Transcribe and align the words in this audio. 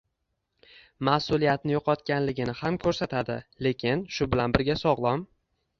mas’uliyatni” 1.09 1.75
yo‘qotganligini 1.77 2.57
ham 2.65 2.81
ko‘rsatadi, 2.87 3.37
lekin 3.69 4.05
shu 4.19 4.33
bilan 4.35 4.59
birga 4.59 4.83
sog‘lom 4.87 5.29